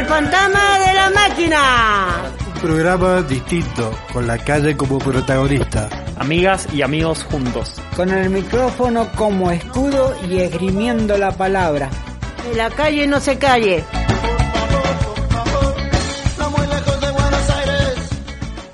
[0.00, 2.32] El fantasma de la máquina.
[2.54, 5.90] Un programa distinto, con la calle como protagonista.
[6.16, 7.74] Amigas y amigos juntos.
[7.94, 11.90] Con el micrófono como escudo y esgrimiendo la palabra.
[12.42, 13.84] Que la calle no se calle.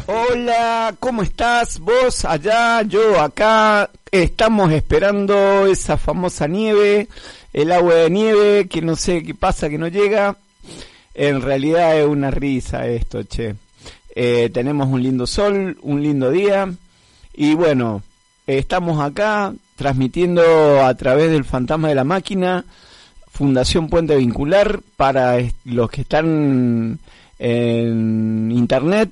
[0.07, 1.81] Hola, ¿cómo estás?
[1.81, 3.91] Vos allá, yo acá.
[4.13, 7.09] Estamos esperando esa famosa nieve,
[7.53, 10.37] el agua de nieve, que no sé qué pasa, que no llega.
[11.19, 13.55] En realidad es una risa esto, che.
[14.15, 16.71] Eh, tenemos un lindo sol, un lindo día.
[17.35, 18.03] Y bueno,
[18.47, 22.67] estamos acá transmitiendo a través del fantasma de la máquina,
[23.31, 26.99] Fundación Puente Vincular, para los que están
[27.39, 29.11] en internet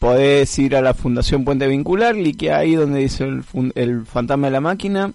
[0.00, 4.52] podés ir a la Fundación Puente Vincular, que ahí donde dice el, el, fantasma de
[4.52, 5.12] la máquina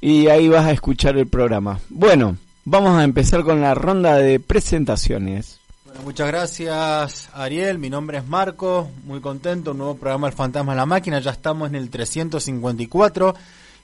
[0.00, 1.78] y ahí vas a escuchar el programa.
[1.88, 5.57] Bueno, vamos a empezar con la ronda de presentaciones.
[6.04, 10.76] Muchas gracias Ariel, mi nombre es Marco, muy contento, un nuevo programa El Fantasma de
[10.76, 13.34] la Máquina, ya estamos en el 354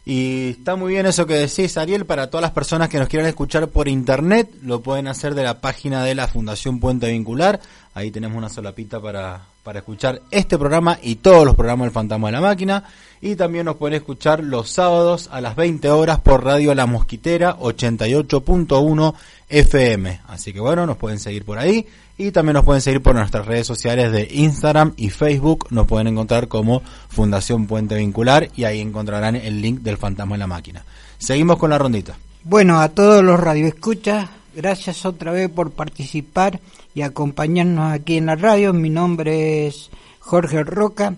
[0.06, 3.28] y está muy bien eso que decís Ariel, para todas las personas que nos quieran
[3.28, 7.60] escuchar por internet, lo pueden hacer de la página de la Fundación Puente Vincular,
[7.94, 12.28] ahí tenemos una solapita para, para escuchar este programa y todos los programas del Fantasma
[12.28, 12.84] de la Máquina.
[13.20, 17.56] Y también nos pueden escuchar los sábados a las 20 horas por Radio La Mosquitera
[17.58, 19.14] 88.1
[19.48, 20.20] FM.
[20.28, 21.86] Así que bueno, nos pueden seguir por ahí.
[22.16, 25.66] Y también nos pueden seguir por nuestras redes sociales de Instagram y Facebook.
[25.70, 30.40] Nos pueden encontrar como Fundación Puente Vincular y ahí encontrarán el link del Fantasma de
[30.40, 30.84] la Máquina.
[31.18, 32.16] Seguimos con la rondita.
[32.44, 36.60] Bueno, a todos los radioescuchas, gracias otra vez por participar
[36.94, 38.72] y acompañarnos aquí en la radio.
[38.72, 41.16] Mi nombre es Jorge Roca.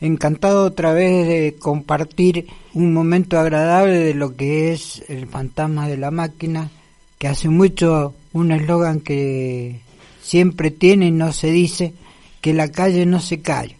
[0.00, 5.98] Encantado otra vez de compartir un momento agradable de lo que es el fantasma de
[5.98, 6.70] la máquina,
[7.18, 9.80] que hace mucho un eslogan que
[10.22, 11.92] siempre tiene y no se dice,
[12.40, 13.76] que la calle no se calla.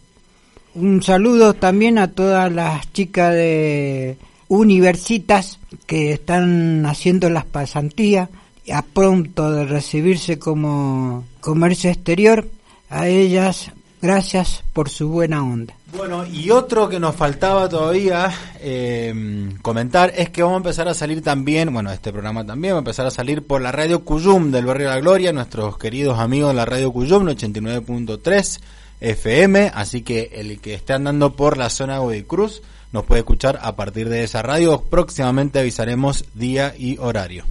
[0.75, 8.29] Un saludo también a todas las chicas de universitas que están haciendo las pasantías
[8.69, 12.47] a pronto de recibirse como comercio exterior,
[12.89, 15.73] a ellas gracias por su buena onda.
[15.95, 20.93] Bueno, y otro que nos faltaba todavía eh, comentar es que vamos a empezar a
[20.93, 24.51] salir también, bueno, este programa también va a empezar a salir por la radio Cuyum
[24.51, 28.59] del Barrio de la Gloria, nuestros queridos amigos de la radio Cuyum, 89.3
[29.01, 32.61] FM, así que el que esté andando por la zona de Cruz
[32.91, 34.81] nos puede escuchar a partir de esa radio.
[34.81, 37.45] Próximamente avisaremos día y horario.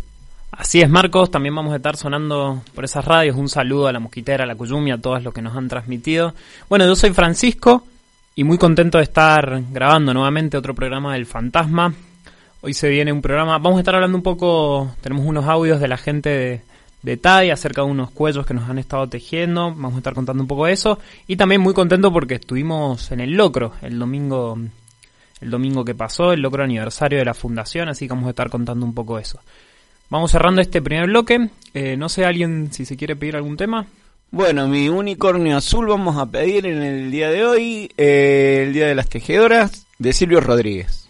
[0.52, 1.30] Así es, Marcos.
[1.30, 3.36] También vamos a estar sonando por esas radios.
[3.36, 6.34] Un saludo a la Mosquitera, a la Cuyumia, a todos los que nos han transmitido.
[6.68, 7.86] Bueno, yo soy Francisco
[8.34, 11.94] y muy contento de estar grabando nuevamente otro programa del Fantasma.
[12.62, 13.58] Hoy se viene un programa.
[13.58, 14.94] Vamos a estar hablando un poco.
[15.00, 16.60] Tenemos unos audios de la gente de,
[17.02, 19.70] de TAI acerca de unos cuellos que nos han estado tejiendo.
[19.70, 20.98] Vamos a estar contando un poco de eso.
[21.26, 24.58] Y también muy contento porque estuvimos en el Locro el domingo.
[25.40, 28.50] El domingo que pasó, el locro aniversario de la fundación, así que vamos a estar
[28.50, 29.40] contando un poco eso.
[30.10, 31.50] Vamos cerrando este primer bloque.
[31.72, 33.86] Eh, no sé, alguien si se quiere pedir algún tema.
[34.32, 38.86] Bueno, mi unicornio azul vamos a pedir en el día de hoy, eh, el Día
[38.86, 41.08] de las Tejedoras, de Silvio Rodríguez.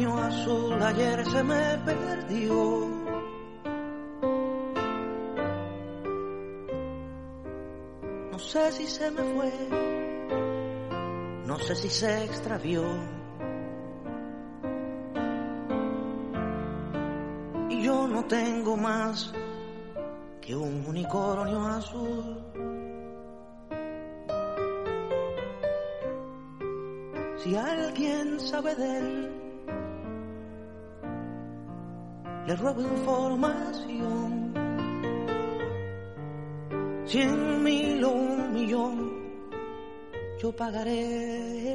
[0.00, 2.88] Azul ayer se me perdió.
[8.30, 9.52] No sé si se me fue,
[11.46, 12.84] no sé si se extravió.
[17.68, 19.32] Y yo no tengo más
[20.40, 22.38] que un unicornio azul.
[27.36, 29.41] Si alguien sabe de él,
[32.46, 34.52] le ruego información.
[37.06, 39.12] Cien mil o un millón,
[40.40, 41.72] yo pagaré.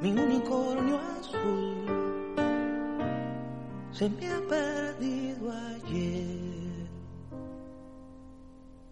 [0.00, 1.74] Mi unicornio azul
[3.92, 6.86] se me ha perdido ayer.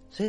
[0.08, 0.28] Se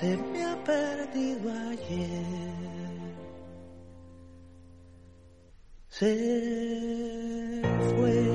[0.00, 2.24] se me ha perdido ayer.
[5.88, 8.29] Se fue.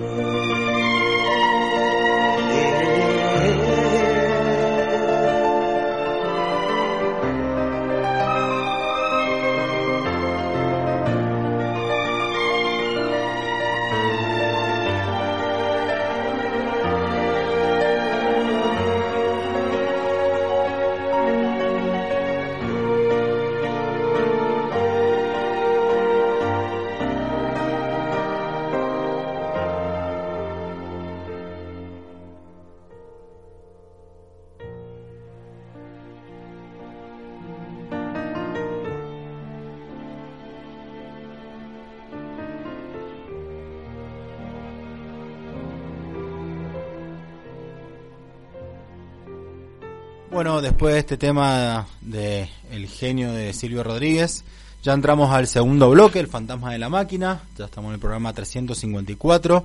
[50.35, 54.43] Bueno, después de este tema de el genio de Silvio Rodríguez,
[54.83, 58.33] ya entramos al segundo bloque, el fantasma de la máquina, ya estamos en el programa
[58.33, 59.63] 354.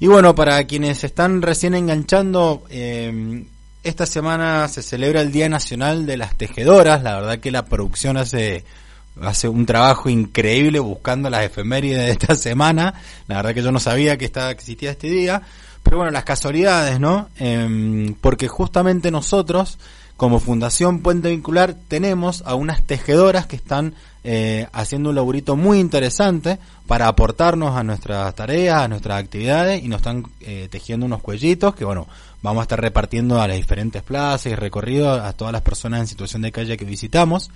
[0.00, 3.44] Y bueno, para quienes están recién enganchando, eh,
[3.84, 8.16] esta semana se celebra el Día Nacional de las Tejedoras, la verdad que la producción
[8.16, 8.64] hace
[9.20, 12.94] hace un trabajo increíble buscando las efemérides de esta semana,
[13.28, 15.42] la verdad que yo no sabía que estaba, que existía este día,
[15.82, 17.28] pero bueno, las casualidades, ¿no?
[17.38, 19.78] Em, porque justamente nosotros,
[20.16, 23.94] como Fundación Puente Vincular, tenemos a unas tejedoras que están
[24.24, 29.88] eh, haciendo un laburito muy interesante para aportarnos a nuestras tareas, a nuestras actividades y
[29.88, 32.08] nos están eh, tejiendo unos cuellitos que, bueno,
[32.42, 36.06] vamos a estar repartiendo a las diferentes plazas y recorridos a todas las personas en
[36.06, 37.50] situación de calle que visitamos.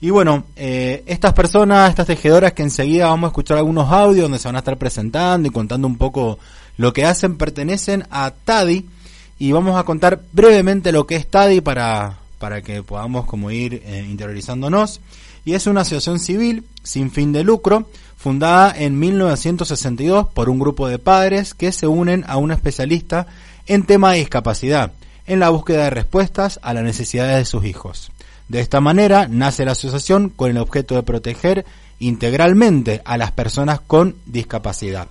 [0.00, 4.38] Y bueno, eh, estas personas, estas tejedoras que enseguida vamos a escuchar algunos audios donde
[4.38, 6.38] se van a estar presentando y contando un poco
[6.78, 8.86] lo que hacen, pertenecen a TADI
[9.38, 13.82] y vamos a contar brevemente lo que es TADI para, para que podamos como ir
[13.84, 15.00] eh, interiorizándonos.
[15.44, 20.88] Y es una asociación civil sin fin de lucro fundada en 1962 por un grupo
[20.88, 23.26] de padres que se unen a un especialista
[23.66, 24.92] en tema de discapacidad
[25.26, 28.10] en la búsqueda de respuestas a las necesidades de sus hijos.
[28.48, 31.66] De esta manera nace la asociación con el objeto de proteger
[32.00, 35.06] integralmente a las personas con discapacidad.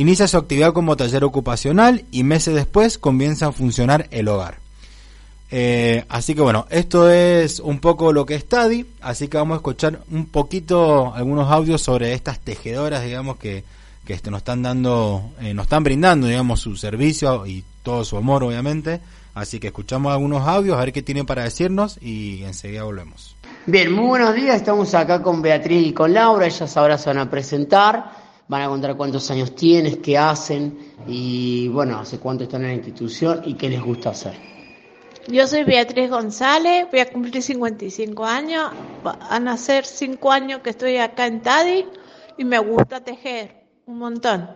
[0.00, 4.58] Inicia su actividad como taller ocupacional y meses después comienza a funcionar el hogar.
[5.50, 9.56] Eh, así que bueno, esto es un poco lo que es TADI, así que vamos
[9.56, 13.62] a escuchar un poquito algunos audios sobre estas tejedoras, digamos, que
[14.06, 18.16] que este, nos están dando, eh, nos están brindando, digamos, su servicio y todo su
[18.16, 19.00] amor, obviamente.
[19.34, 23.36] Así que escuchamos algunos audios, a ver qué tienen para decirnos y enseguida volvemos.
[23.66, 24.56] Bien, muy buenos días.
[24.56, 26.46] Estamos acá con Beatriz y con Laura.
[26.46, 28.19] Ellas ahora se van a presentar.
[28.50, 30.76] Van a contar cuántos años tienes, qué hacen
[31.06, 34.32] y, bueno, hace cuánto están en la institución y qué les gusta hacer.
[35.28, 38.72] Yo soy Beatriz González, voy a cumplir 55 años.
[39.04, 41.86] Van a ser 5 años que estoy acá en Tadi
[42.38, 43.54] y me gusta tejer
[43.86, 44.50] un montón.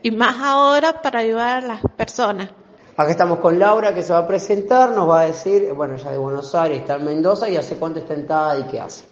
[0.00, 2.50] Y más ahora para ayudar a las personas.
[2.96, 6.12] Acá estamos con Laura que se va a presentar, nos va a decir, bueno, ella
[6.12, 9.06] de Buenos Aires, está en Mendoza y hace cuánto está en Tada y qué hace.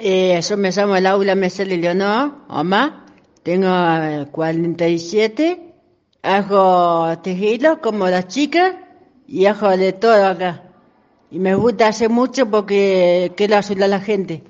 [0.00, 2.98] Eh, yo me llamo Laura Mesel Leonor, mamá.
[3.42, 5.74] Tengo eh, 47.
[6.22, 8.74] Hago tejido como las chicas
[9.26, 10.62] y hago de todo acá.
[11.30, 14.44] Y me gusta hacer mucho porque quiero ayudar a la gente.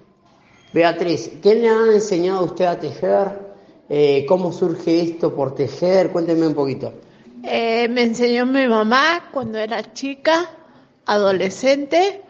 [0.74, 3.52] Beatriz, ¿qué le han enseñado a usted a tejer?
[3.88, 6.10] Eh, ¿Cómo surge esto por tejer?
[6.10, 6.92] Cuénteme un poquito.
[7.44, 10.50] Eh, me enseñó mi mamá cuando era chica,
[11.06, 12.22] adolescente,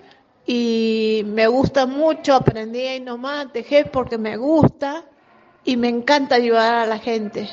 [0.46, 5.04] y me gusta mucho, aprendí ahí nomás a tejer porque me gusta
[5.64, 7.48] y me encanta ayudar a la gente.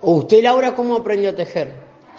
[0.00, 1.72] ¿Usted, Laura, cómo aprendió a tejer?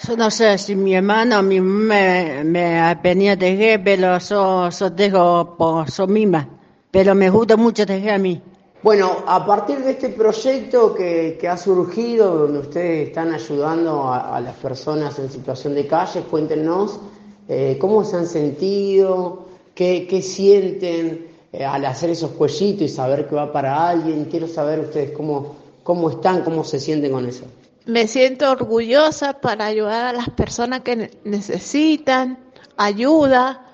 [0.08, 4.18] Yo no sé si mi hermano o mi mamá me, me aprendía a tejer, pero
[4.18, 6.48] yo, yo tejo por yo misma.
[6.92, 8.42] Pero me gusta mucho tejer a mí.
[8.82, 14.36] Bueno, a partir de este proyecto que, que ha surgido, donde ustedes están ayudando a,
[14.36, 17.00] a las personas en situación de calle, cuéntenos
[17.48, 23.28] eh, cómo se han sentido, qué, qué sienten eh, al hacer esos cuellitos y saber
[23.30, 24.26] que va para alguien.
[24.26, 27.46] Quiero saber ustedes cómo, cómo están, cómo se sienten con eso.
[27.86, 32.40] Me siento orgullosa para ayudar a las personas que ne- necesitan
[32.76, 33.66] ayuda.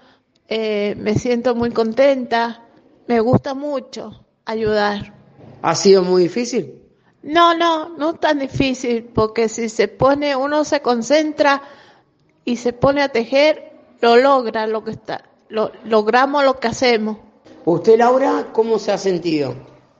[0.48, 2.62] Eh, me siento muy contenta.
[3.08, 5.14] Me gusta mucho ayudar.
[5.62, 6.76] ¿Ha sido muy difícil?
[7.22, 11.62] No, no, no es tan difícil, porque si se pone, uno se concentra
[12.46, 13.72] y se pone a tejer,
[14.02, 17.18] lo logra lo que está, lo, logramos lo que hacemos.
[17.72, 19.54] ¿Usted, Laura, cómo se ha sentido?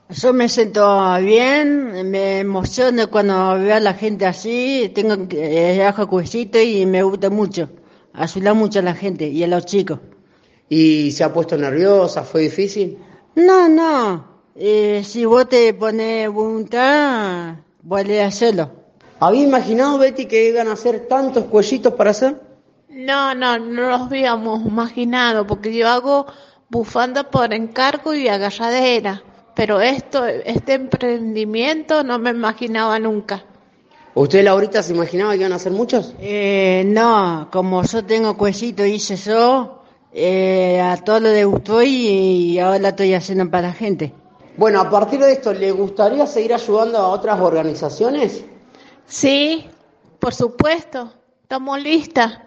[0.08, 5.84] Yo me siento bien, me emociono cuando veo a la gente así, tengo que eh,
[5.84, 7.68] hago cuecito y me gusta mucho,
[8.12, 10.00] ayudar mucho a la gente y a los chicos.
[10.68, 12.24] ¿Y se ha puesto nerviosa?
[12.24, 12.98] ¿Fue difícil?
[13.36, 17.54] No, no, eh, si vos te pones voluntad,
[17.88, 18.68] puedes hacerlo.
[19.20, 22.36] ¿Había imaginado, Betty, que iban a hacer tantos cuellitos para hacer?
[22.88, 26.26] No, no, no los habíamos imaginado, porque yo hago
[26.70, 29.22] bufanda por encargo y agarradera,
[29.54, 33.44] pero esto, este emprendimiento no me imaginaba nunca.
[34.14, 36.14] ¿Usted, Laurita, se imaginaba que iban a hacer muchos?
[36.20, 42.58] Eh, no, como yo tengo cuecito, hice yo, eh, a todos les gustó y, y
[42.58, 44.12] ahora estoy haciendo para la gente.
[44.56, 48.44] Bueno, a partir de esto, ¿le gustaría seguir ayudando a otras organizaciones?
[49.06, 49.66] Sí,
[50.18, 51.12] por supuesto,
[51.42, 52.38] estamos listas.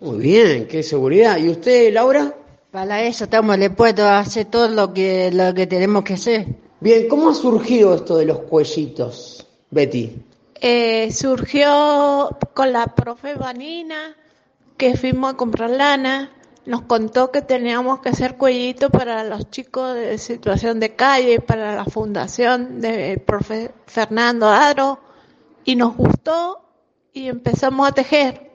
[0.00, 1.38] Muy bien, qué seguridad.
[1.38, 2.34] ¿Y usted, Laura?
[2.72, 6.46] Para eso estamos dispuestos a hacer todo lo que, lo que tenemos que hacer.
[6.80, 10.22] Bien, ¿cómo ha surgido esto de los cuellitos, Betty?
[10.58, 14.16] Eh, surgió con la profe Vanina,
[14.78, 16.30] que fuimos a comprar lana,
[16.64, 21.76] nos contó que teníamos que hacer cuellito para los chicos de situación de calle, para
[21.76, 24.98] la fundación del profe Fernando Aro,
[25.66, 26.64] y nos gustó
[27.12, 28.51] y empezamos a tejer.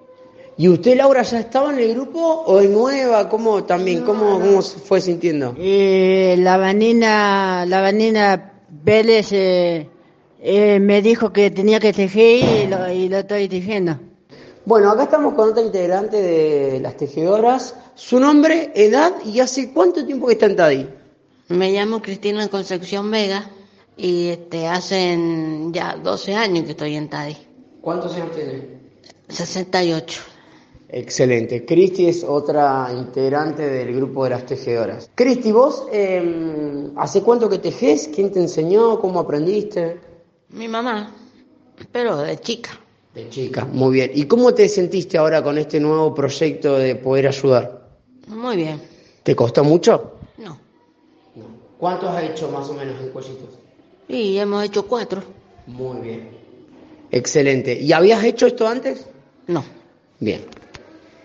[0.59, 3.29] ¿Y usted, Laura, ya estaba en el grupo o es nueva?
[3.29, 4.03] ¿Cómo también?
[4.03, 5.53] ¿Cómo, cómo se fue sintiendo?
[5.57, 9.87] Eh, la Vanina, la Vanina Vélez eh,
[10.39, 13.99] eh, me dijo que tenía que tejer y lo, y lo estoy tejiendo.
[14.65, 17.75] Bueno, acá estamos con otra integrante de las tejedoras.
[17.93, 20.89] Su nombre, edad y hace cuánto tiempo que está en Tadi.
[21.49, 23.49] Me llamo Cristina Concepción Vega
[23.95, 27.37] y este hacen ya 12 años que estoy en TADI.
[27.81, 28.77] ¿Cuántos años tiene?
[29.29, 30.37] 68.
[30.89, 31.65] Excelente.
[31.65, 35.10] Cristi es otra integrante del grupo de las tejedoras.
[35.15, 38.10] Cristi, vos, eh, ¿hace cuánto que tejes?
[38.13, 39.00] ¿Quién te enseñó?
[39.00, 40.00] ¿Cómo aprendiste?
[40.50, 41.13] Mi mamá,
[41.91, 42.79] pero de chica.
[43.13, 44.12] De chica, muy bien.
[44.13, 47.89] ¿Y cómo te sentiste ahora con este nuevo proyecto de poder ayudar?
[48.27, 48.82] Muy bien.
[49.24, 50.13] ¿Te costó mucho?
[50.38, 50.58] No.
[51.77, 53.50] ¿Cuántos has hecho más o menos en cuellitos?
[54.08, 55.22] Y hemos hecho cuatro.
[55.67, 56.29] Muy bien.
[57.12, 57.74] Excelente.
[57.74, 59.06] ¿Y habías hecho esto antes?
[59.48, 59.63] No.
[60.20, 60.46] Bien.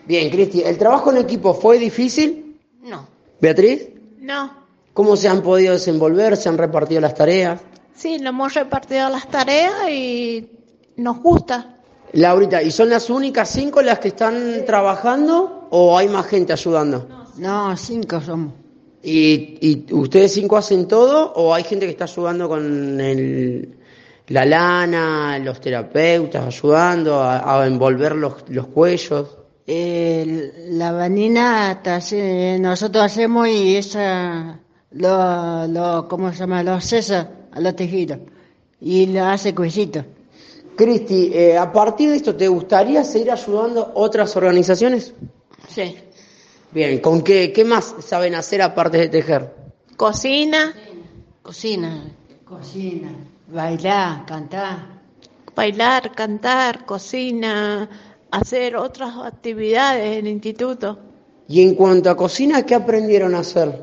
[0.06, 2.58] Bien, Cristi, ¿el trabajo en equipo fue difícil?
[2.82, 3.06] No.
[3.40, 3.88] Beatriz,
[4.20, 4.52] No,
[4.92, 6.36] ¿cómo se han podido desenvolver?
[6.36, 7.60] ¿Se han repartido las tareas?
[7.94, 10.48] sí, nos hemos repartido las tareas y
[10.96, 11.76] nos gusta.
[12.14, 17.08] Laurita, ¿y son las únicas cinco las que están trabajando o hay más gente ayudando?
[17.38, 18.52] No, cinco somos.
[19.04, 23.76] ¿Y, y ustedes cinco hacen todo o hay gente que está ayudando con el,
[24.28, 29.28] la lana, los terapeutas ayudando a, a envolver los, los cuellos.
[29.66, 31.80] Eh, la vanina
[32.58, 34.58] nosotros hacemos y esa
[34.90, 36.62] lo, lo ¿cómo se llama?
[36.62, 38.18] Lo cesa a los tejidos
[38.80, 40.04] y lo hace cuellito.
[40.76, 45.14] Cristi, eh, a partir de esto, ¿te gustaría seguir ayudando otras organizaciones?
[45.68, 45.96] Sí.
[46.72, 49.54] Bien, ¿con qué, qué más saben hacer aparte de tejer?
[49.96, 50.74] Cocina,
[51.42, 52.04] Cocina.
[52.44, 53.10] Cocina,
[53.48, 55.00] bailar, cantar.
[55.54, 57.88] bailar, cantar, cocina,
[58.32, 60.98] hacer otras actividades en el instituto.
[61.48, 63.80] Y en cuanto a cocina, ¿qué aprendieron a hacer?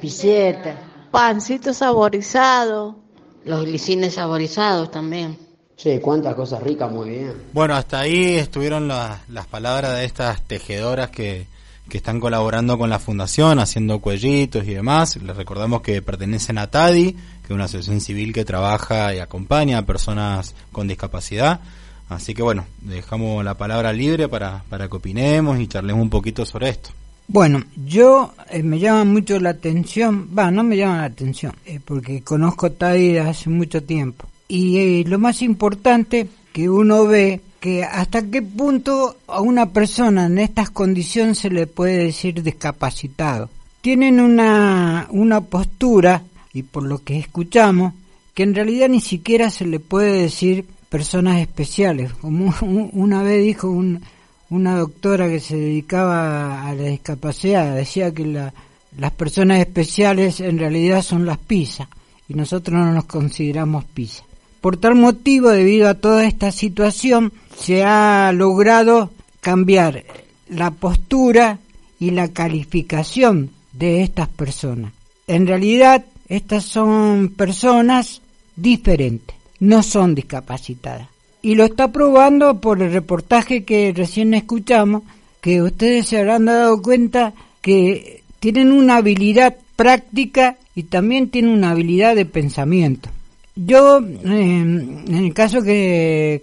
[0.00, 0.76] Piseta.
[1.10, 2.96] Pancito saborizado.
[3.44, 5.38] Los glicines saborizados también.
[5.76, 7.32] Che, cuántas cosas ricas, muy bien.
[7.52, 11.46] Bueno, hasta ahí estuvieron la- las palabras de estas tejedoras que,
[11.88, 15.16] que están colaborando con la fundación, haciendo cuellitos y demás.
[15.16, 19.78] Les recordamos que pertenecen a TADI, que es una asociación civil que trabaja y acompaña
[19.78, 21.60] a personas con discapacidad.
[22.08, 26.46] Así que bueno, dejamos la palabra libre para, para que opinemos y charlemos un poquito
[26.46, 26.90] sobre esto.
[27.28, 31.80] Bueno, yo eh, me llama mucho la atención, va, no me llama la atención, eh,
[31.84, 34.26] porque conozco TADI de hace mucho tiempo.
[34.46, 40.26] Y eh, lo más importante que uno ve que hasta qué punto a una persona
[40.26, 43.50] en estas condiciones se le puede decir discapacitado.
[43.80, 46.22] Tienen una, una postura,
[46.52, 47.92] y por lo que escuchamos,
[48.34, 52.12] que en realidad ni siquiera se le puede decir personas especiales.
[52.14, 54.02] Como un- una vez dijo un,
[54.50, 58.54] una doctora que se dedicaba a la discapacidad, decía que la-
[58.98, 61.88] las personas especiales en realidad son las PISA
[62.28, 64.24] y nosotros no nos consideramos PISA.
[64.60, 70.04] Por tal motivo, debido a toda esta situación, se ha logrado cambiar
[70.48, 71.58] la postura
[72.00, 74.92] y la calificación de estas personas.
[75.26, 78.22] En realidad, estas son personas
[78.56, 81.08] diferentes, no son discapacitadas.
[81.42, 85.02] Y lo está probando por el reportaje que recién escuchamos,
[85.40, 91.70] que ustedes se habrán dado cuenta que tienen una habilidad práctica y también tienen una
[91.70, 93.08] habilidad de pensamiento.
[93.54, 96.42] Yo, eh, en el caso que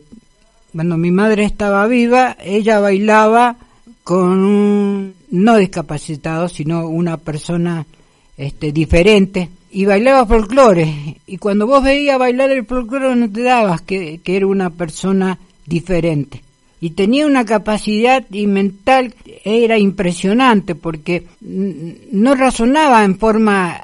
[0.71, 3.57] cuando mi madre estaba viva, ella bailaba
[4.03, 7.85] con un no discapacitado, sino una persona
[8.37, 11.17] este, diferente, y bailaba folclore.
[11.25, 15.39] Y cuando vos veías bailar el folclore no te dabas que, que era una persona
[15.65, 16.41] diferente.
[16.79, 23.81] Y tenía una capacidad y mental, era impresionante, porque no razonaba en forma,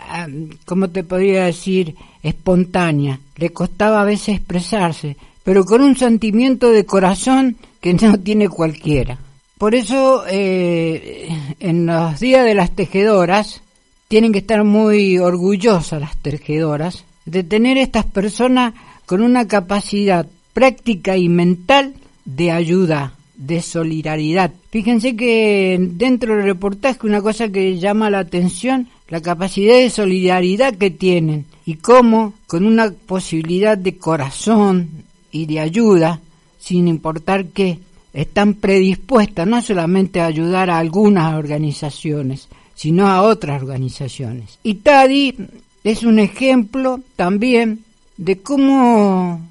[0.65, 3.19] ¿cómo te podría decir?, espontánea.
[3.37, 9.17] Le costaba a veces expresarse, pero con un sentimiento de corazón que no tiene cualquiera.
[9.57, 11.29] Por eso, eh,
[11.61, 13.61] en los días de las tejedoras,
[14.09, 18.73] tienen que estar muy orgullosas las tejedoras de tener estas personas
[19.05, 21.93] con una capacidad práctica y mental
[22.25, 24.51] de ayuda, de solidaridad.
[24.71, 30.73] Fíjense que dentro del reportaje una cosa que llama la atención, la capacidad de solidaridad
[30.73, 34.89] que tienen y cómo con una posibilidad de corazón
[35.31, 36.19] y de ayuda,
[36.57, 37.77] sin importar qué,
[38.11, 44.57] están predispuestas no solamente a ayudar a algunas organizaciones, sino a otras organizaciones.
[44.63, 45.35] Y TADI
[45.83, 47.83] es un ejemplo también
[48.15, 49.41] de cómo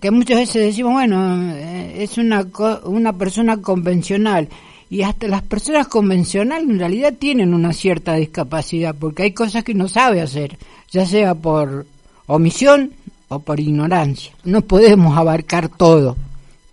[0.00, 2.46] que muchas veces decimos, bueno, eh, es una,
[2.84, 4.48] una persona convencional.
[4.88, 9.74] Y hasta las personas convencionales en realidad tienen una cierta discapacidad, porque hay cosas que
[9.74, 10.56] no sabe hacer,
[10.92, 11.86] ya sea por
[12.26, 12.92] omisión
[13.26, 14.30] o por ignorancia.
[14.44, 16.16] No podemos abarcar todo,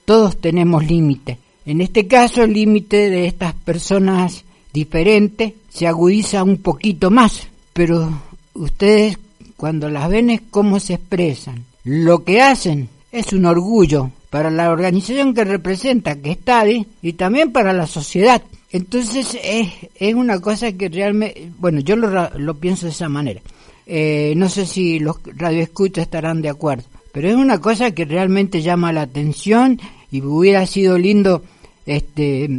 [0.06, 1.40] todos tenemos límite.
[1.66, 4.44] En este caso el límite de estas personas
[4.78, 8.22] diferentes se agudiza un poquito más, pero
[8.54, 9.18] ustedes
[9.56, 11.66] cuando las ven es cómo se expresan.
[11.84, 17.14] Lo que hacen es un orgullo para la organización que representa, que es TADI, y
[17.14, 18.42] también para la sociedad.
[18.72, 23.42] Entonces es, es una cosa que realmente, bueno, yo lo, lo pienso de esa manera.
[23.86, 28.62] Eh, no sé si los radioescuchas estarán de acuerdo, pero es una cosa que realmente
[28.62, 29.80] llama la atención
[30.12, 31.42] y hubiera sido lindo,
[31.86, 32.50] este,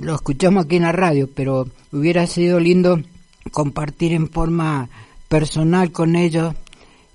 [0.00, 3.00] lo escuchamos aquí en la radio, pero hubiera sido lindo
[3.50, 4.88] compartir en forma
[5.28, 6.54] personal con ellos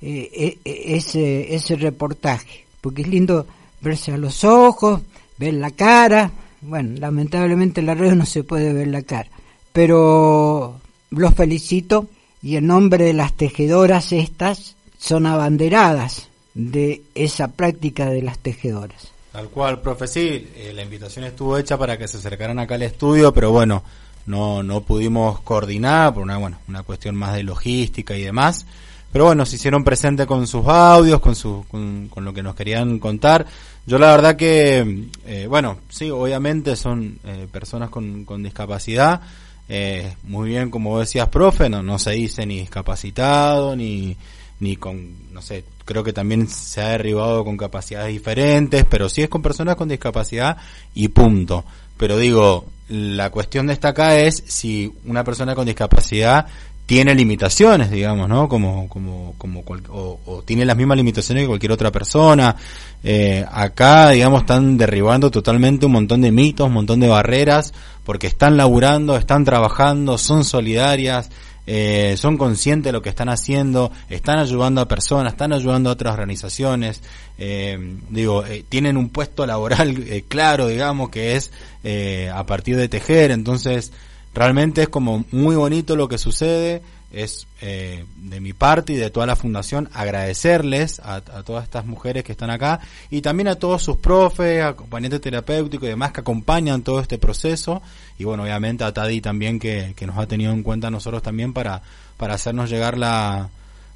[0.02, 3.48] eh, eh, eh, ese, ese reportaje, porque es lindo
[3.82, 5.02] verse a los ojos,
[5.38, 9.30] ver la cara, bueno, lamentablemente en la radio no se puede ver la cara,
[9.72, 12.08] pero los felicito
[12.42, 19.13] y en nombre de las tejedoras estas son abanderadas de esa práctica de las tejedoras.
[19.34, 22.84] Tal cual, profe, sí, eh, la invitación estuvo hecha para que se acercaran acá al
[22.84, 23.84] estudio, pero bueno,
[24.28, 28.68] no, no pudimos coordinar por una, bueno, una cuestión más de logística y demás.
[29.12, 33.00] pero bueno, se hicieron presentes con sus audios, con, su, con, lo que nos querían
[33.00, 33.48] contar.
[33.88, 39.20] Yo la verdad que, eh, bueno, sí, obviamente son eh, personas con, con discapacidad,
[39.68, 44.16] eh, muy bien, como decías, profe, no, no se dice ni discapacitado, ni,
[44.60, 49.22] ni con, no sé, creo que también se ha derribado con capacidades diferentes, pero sí
[49.22, 50.58] es con personas con discapacidad
[50.94, 51.66] y punto.
[51.98, 56.48] Pero digo, la cuestión de esta acá es si una persona con discapacidad
[56.86, 58.50] tiene limitaciones, digamos, ¿no?
[58.50, 62.56] Como, como, como, o, o, tiene las mismas limitaciones que cualquier otra persona.
[63.04, 68.28] Eh, acá, digamos, están derribando totalmente un montón de mitos, un montón de barreras, porque
[68.28, 71.30] están laburando, están trabajando, son solidarias,
[71.66, 75.94] eh, son conscientes de lo que están haciendo, están ayudando a personas, están ayudando a
[75.94, 77.02] otras organizaciones,
[77.38, 81.52] eh, digo, eh, tienen un puesto laboral eh, claro, digamos, que es
[81.84, 83.92] eh, a partir de tejer, entonces
[84.34, 86.82] realmente es como muy bonito lo que sucede,
[87.14, 92.24] es eh, de mi parte y de toda la fundación agradecerles a, todas estas mujeres
[92.24, 92.80] que están acá
[93.12, 97.82] y también a todos sus profes, acompañantes terapéuticos y demás que acompañan todo este proceso
[98.18, 101.54] y bueno, obviamente a Tadi también que, que nos ha tenido en cuenta nosotros también
[101.54, 101.82] para,
[102.18, 103.50] para hacernos llegar la,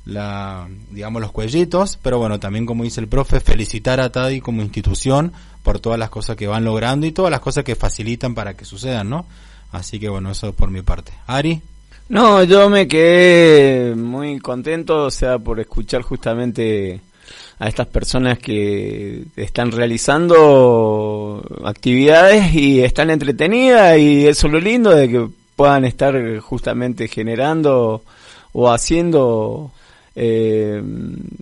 [0.06, 4.62] la, digamos, los cuellitos, pero bueno, también como dice el profe, felicitar a Tadi como
[4.62, 8.54] institución por todas las cosas que van logrando y todas las cosas que facilitan para
[8.54, 9.26] que sucedan, ¿no?
[9.72, 11.12] Así que bueno, eso por mi parte.
[11.26, 11.62] Ari.
[12.10, 17.02] No, yo me quedé muy contento, o sea, por escuchar justamente
[17.60, 24.92] a estas personas que están realizando actividades y están entretenidas y eso es lo lindo
[24.92, 28.04] de que puedan estar justamente generando
[28.54, 29.72] o haciendo
[30.16, 30.82] eh,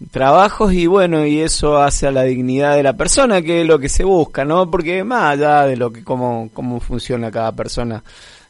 [0.09, 3.77] trabajos y bueno, y eso hace a la dignidad de la persona, que es lo
[3.77, 4.71] que se busca, ¿no?
[4.71, 8.03] Porque más allá de lo que, cómo, cómo funciona cada persona,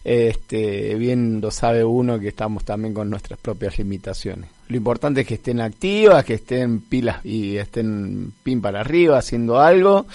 [0.06, 4.52] este, bien lo sabe uno que estamos también con nuestras propias limitaciones.
[4.68, 9.60] Lo importante es que estén activas, que estén pilas y estén pin para arriba haciendo
[9.60, 10.06] algo.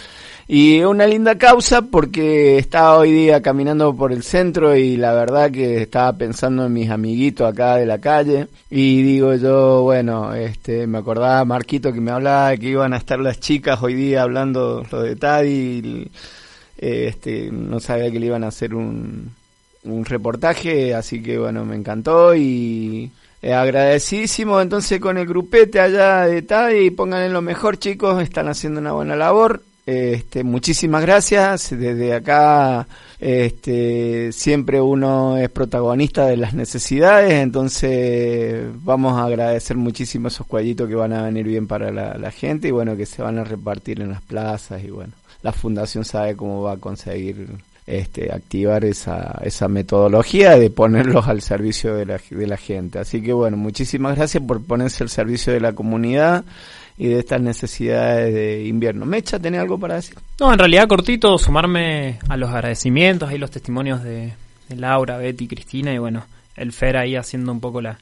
[0.46, 5.50] Y una linda causa porque estaba hoy día caminando por el centro y la verdad
[5.50, 10.86] que estaba pensando en mis amiguitos acá de la calle y digo yo, bueno, este,
[10.86, 14.22] me acordaba Marquito que me hablaba de que iban a estar las chicas hoy día
[14.22, 16.10] hablando lo de Tadi,
[16.78, 19.32] este, no sabía que le iban a hacer un,
[19.84, 23.10] un reportaje, así que bueno, me encantó y
[23.42, 28.80] eh, agradecidísimo entonces con el grupete allá de TAI, pónganle lo mejor chicos, están haciendo
[28.80, 29.62] una buena labor.
[29.86, 31.70] Este, muchísimas gracias.
[31.70, 32.86] Desde acá,
[33.18, 40.88] este, siempre uno es protagonista de las necesidades, entonces vamos a agradecer muchísimo esos cuellitos
[40.88, 43.44] que van a venir bien para la, la gente y bueno, que se van a
[43.44, 47.48] repartir en las plazas y bueno, la fundación sabe cómo va a conseguir
[47.90, 53.00] este, activar esa, esa metodología de ponerlos al servicio de la, de la gente.
[53.00, 56.44] Así que bueno, muchísimas gracias por ponerse al servicio de la comunidad
[56.96, 59.06] y de estas necesidades de invierno.
[59.06, 60.16] Mecha, ¿tenés algo para decir?
[60.38, 64.34] No, en realidad cortito, sumarme a los agradecimientos, ahí los testimonios de,
[64.68, 66.24] de Laura, Betty, Cristina y bueno,
[66.56, 67.98] el Fer ahí haciendo un poco la,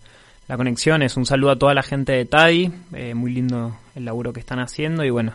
[0.48, 1.02] la conexión.
[1.02, 4.40] Es un saludo a toda la gente de TADI, eh, muy lindo el laburo que
[4.40, 5.32] están haciendo y bueno,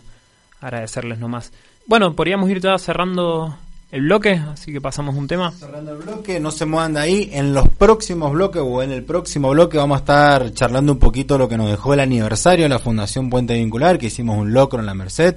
[0.61, 1.51] agradecerles nomás.
[1.87, 3.57] Bueno, podríamos ir ya cerrando
[3.93, 5.51] el bloque, así que pasamos un tema.
[5.51, 7.29] Cerrando el bloque, no se muevan de ahí.
[7.31, 11.37] En los próximos bloques o en el próximo bloque vamos a estar charlando un poquito
[11.37, 14.79] lo que nos dejó el aniversario de la Fundación Puente Vincular, que hicimos un locro
[14.79, 15.35] en la Merced.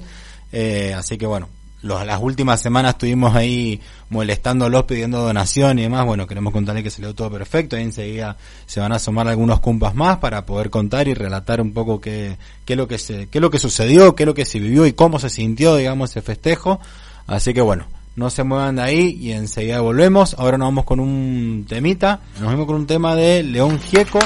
[0.52, 1.50] Eh, así que bueno,
[1.82, 6.06] los, las últimas semanas estuvimos ahí molestándolos pidiendo donación y demás.
[6.06, 7.76] Bueno, queremos contarles que salió todo perfecto.
[7.76, 11.74] Ahí enseguida se van a sumar algunos cumpas más para poder contar y relatar un
[11.74, 14.32] poco qué, qué es lo que se, qué es lo que sucedió, qué es lo
[14.32, 16.80] que se vivió y cómo se sintió, digamos, ese festejo.
[17.26, 17.84] Así que bueno,
[18.16, 20.35] no se muevan de ahí y enseguida volvemos.
[20.38, 22.20] Ahora nos vamos con un temita.
[22.40, 24.18] Nos vemos con un tema de León Gieco.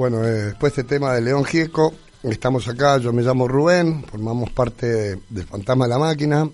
[0.00, 4.02] Bueno, eh, después de este tema de León Gieco, estamos acá, yo me llamo Rubén,
[4.04, 6.48] formamos parte de- Fantasma de la Máquina.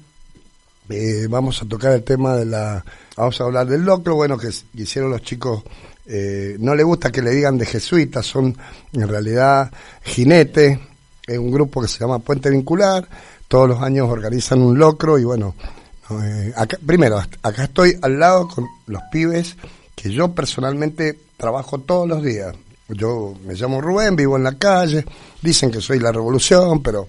[0.88, 2.84] Eh, vamos a tocar el tema de la...
[3.16, 5.62] Vamos a hablar del locro, bueno, que, hicieron los chicos...
[6.06, 8.58] eh, no le gusta que le digan de jesuitas, son
[8.92, 9.70] en realidad
[10.02, 10.80] jinetes,
[11.24, 13.08] es un grupo que se llama Puente Vincular,
[13.46, 15.54] todos los años organizan un locro y bueno,
[16.10, 19.56] no, eh, acá, primero, acá estoy al lado con los pibes
[19.94, 22.52] que yo personalmente trabajo todos los días.
[22.88, 25.04] Yo me llamo Rubén, vivo en la calle,
[25.42, 27.08] dicen que soy la revolución, pero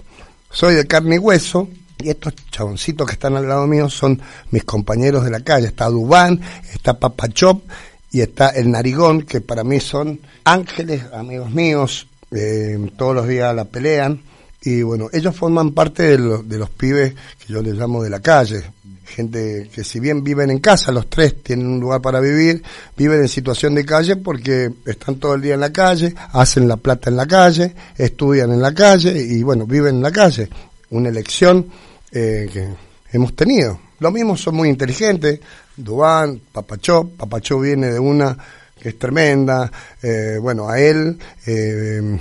[0.49, 1.67] soy de carne y hueso.
[1.99, 5.67] Y estos chaboncitos que están al lado mío son mis compañeros de la calle.
[5.67, 6.39] Está Dubán,
[6.73, 7.63] está Papachop
[8.11, 13.55] y está el Narigón, que para mí son ángeles, amigos míos, eh, todos los días
[13.55, 14.21] la pelean.
[14.61, 18.19] Y bueno, ellos forman parte de, de los pibes que yo les llamo de la
[18.19, 18.63] calle.
[19.17, 22.61] Gente que si bien viven en casa, los tres tienen un lugar para vivir,
[22.95, 26.77] viven en situación de calle porque están todo el día en la calle, hacen la
[26.77, 30.47] plata en la calle, estudian en la calle y bueno, viven en la calle.
[30.91, 31.65] Una elección
[32.11, 32.67] eh, que
[33.11, 33.79] hemos tenido.
[34.01, 35.39] Lo mismo son muy inteligentes,
[35.75, 38.37] Dubán, Papachó, Papachó viene de una
[38.79, 39.71] que es tremenda.
[39.99, 42.19] Eh, bueno, a él eh,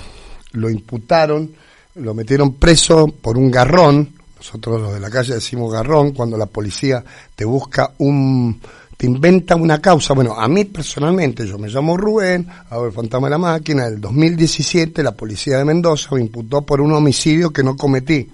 [0.53, 1.53] lo imputaron,
[1.93, 4.16] lo metieron preso por un garrón.
[4.47, 7.03] Nosotros los de la calle decimos garrón cuando la policía
[7.35, 8.61] te busca un
[8.95, 10.13] te inventa una causa.
[10.13, 13.87] Bueno, a mí personalmente, yo me llamo Rubén, hago el fantasma de la máquina.
[13.87, 18.31] En el 2017 la policía de Mendoza me imputó por un homicidio que no cometí.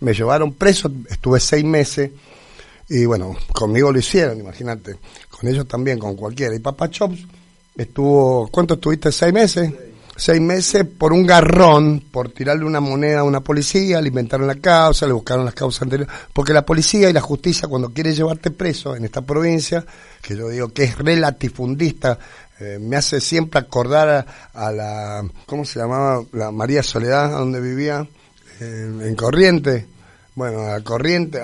[0.00, 2.10] Me llevaron preso, estuve seis meses
[2.88, 4.96] y bueno, conmigo lo hicieron, imagínate.
[5.28, 6.54] Con ellos también, con cualquiera.
[6.54, 7.18] Y Papa Chops
[7.76, 9.12] estuvo, ¿cuánto estuviste?
[9.12, 9.70] ¿Seis meses?
[10.16, 14.54] Seis meses por un garrón, por tirarle una moneda a una policía, le inventaron la
[14.54, 16.14] causa, le buscaron las causas anteriores.
[16.32, 19.84] Porque la policía y la justicia, cuando quiere llevarte preso en esta provincia,
[20.22, 22.18] que yo digo que es relatifundista,
[22.60, 26.24] eh, me hace siempre acordar a, a, la, ¿cómo se llamaba?
[26.32, 28.06] La María Soledad, donde vivía,
[28.60, 29.88] eh, en Corriente.
[30.36, 31.40] Bueno, a Corriente,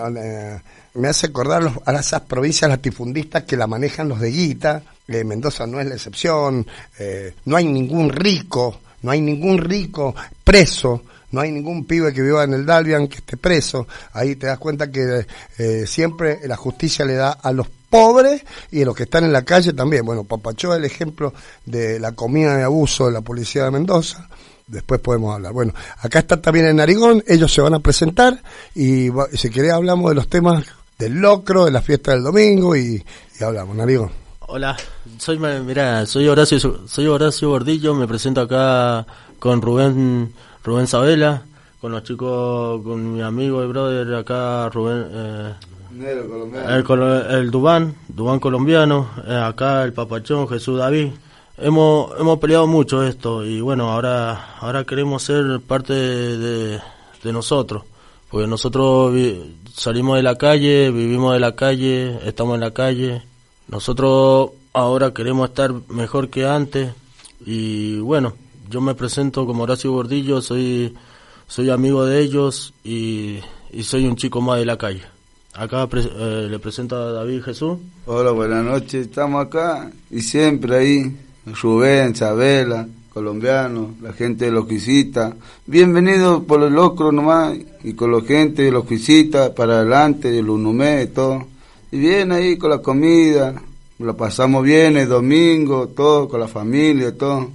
[0.94, 5.24] me hace acordar los, a esas provincias latifundistas que la manejan los de Guita, eh,
[5.24, 6.66] Mendoza no es la excepción,
[6.98, 12.22] eh, no hay ningún rico, no hay ningún rico preso, no hay ningún pibe que
[12.22, 15.26] viva en el Dalvian que esté preso, ahí te das cuenta que
[15.58, 19.32] eh, siempre la justicia le da a los pobres y a los que están en
[19.32, 20.04] la calle también.
[20.04, 21.34] Bueno, Papachó es el ejemplo
[21.66, 24.28] de la comida de abuso de la policía de Mendoza,
[24.66, 25.52] después podemos hablar.
[25.52, 28.40] Bueno, acá está también en Narigón, ellos se van a presentar
[28.74, 30.64] y si querés hablamos de los temas
[31.00, 33.02] del locro, de la fiesta del domingo y,
[33.40, 34.10] y hablamos, Narigón.
[34.40, 34.76] Hola,
[35.18, 39.06] soy mira, soy Horacio soy Horacio Gordillo, me presento acá
[39.38, 40.32] con Rubén
[40.62, 41.42] Rubén Sabela,
[41.80, 45.54] con los chicos, con mi amigo y brother acá Rubén eh,
[45.98, 51.12] el, el, Dubán, Dubán colombiano, eh, acá el Papachón, Jesús David.
[51.56, 56.80] Hemos hemos peleado mucho esto y bueno, ahora ahora queremos ser parte de,
[57.22, 57.84] de nosotros,
[58.30, 59.14] porque nosotros
[59.74, 63.22] salimos de la calle, vivimos de la calle, estamos en la calle
[63.70, 66.92] nosotros ahora queremos estar mejor que antes
[67.46, 68.34] y bueno,
[68.68, 70.92] yo me presento como Horacio Gordillo, soy,
[71.46, 73.38] soy amigo de ellos y,
[73.82, 75.02] soy un chico más de la calle.
[75.54, 77.78] Acá eh, le presento a David Jesús.
[78.06, 79.06] Hola, buenas noches.
[79.06, 81.16] Estamos acá y siempre ahí.
[81.62, 85.34] Rubén, Sabela, colombiano, la gente de los visita.
[85.66, 90.48] Bienvenido por el locro nomás y con la gente de los visita para adelante, el
[90.48, 91.44] Unumé y todo.
[91.90, 93.60] Y bien ahí con la comida,
[93.98, 97.50] lo pasamos bien el domingo, todo, con la familia, todo.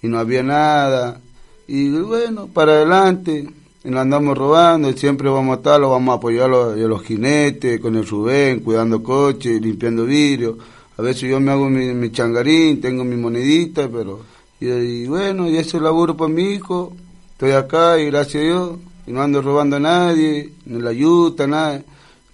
[0.00, 1.20] Y no había nada.
[1.66, 3.48] Y bueno, para adelante,
[3.82, 7.02] y nos andamos robando, siempre vamos a estar, lo vamos a apoyar a los, los
[7.02, 10.56] jinetes, con el Rubén, cuidando coches, limpiando vidrio.
[10.96, 14.39] A veces yo me hago mi, changarín, tengo mi monedita, pero...
[14.60, 16.92] Y, bueno, y ese laburo para mi hijo.
[17.32, 21.46] Estoy acá y gracias a Dios, y no ando robando a nadie, ni la ayuda,
[21.46, 21.82] nada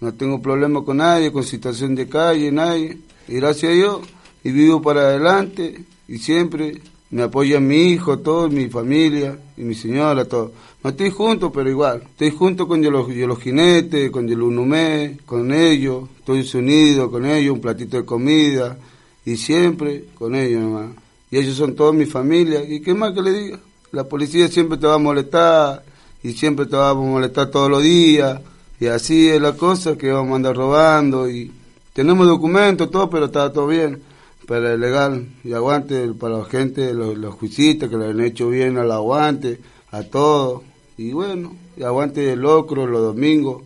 [0.01, 2.99] no tengo problema con nadie, con situación de calle, nadie.
[3.29, 4.01] Y gracias a Dios,
[4.45, 9.75] y vivo para adelante, y siempre me apoya mi hijo, todo, mi familia, y mi
[9.75, 10.53] señora, todo.
[10.85, 12.03] No estoy junto, pero igual.
[12.11, 16.09] Estoy junto con los, los jinetes, con el Unumé, con ellos.
[16.19, 18.77] Estoy unido con ellos, un platito de comida,
[19.25, 21.06] y siempre con ellos, nomás.
[21.31, 22.63] Y ellos son toda mi familia.
[22.63, 23.59] ¿Y qué más que le diga?
[23.93, 25.83] La policía siempre te va a molestar,
[26.27, 28.41] y siempre te va a molestar todos los días
[28.81, 31.53] y así es la cosa que vamos a andar robando y
[31.93, 34.03] tenemos documentos, todo, pero está todo bien.
[34.47, 38.77] Para el legal y aguante para la gente, los, los que le han hecho bien
[38.77, 39.61] al aguante,
[39.91, 40.63] a todos.
[40.99, 43.63] Y bueno, y aguante el locro los domingos,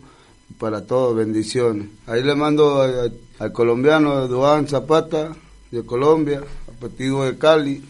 [0.57, 1.87] para todos, bendiciones.
[2.07, 5.35] Ahí le mando al colombiano Duan Zapata,
[5.71, 6.41] de Colombia,
[6.81, 7.83] a de Cali.